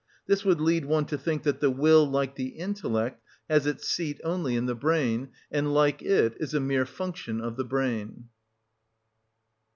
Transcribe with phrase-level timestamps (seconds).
[0.25, 4.19] This would lead one to think that the will, like the intellect, has its seat
[4.23, 8.27] only in the brain, and, like it, is a mere function of the brain.